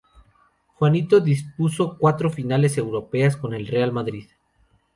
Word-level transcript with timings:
Juanito 0.79 1.19
disputó 1.19 1.95
cuatro 1.95 2.31
finales 2.31 2.75
europeas 2.79 3.37
con 3.37 3.53
el 3.53 3.67
Real 3.67 3.91
Madrid. 3.91 4.29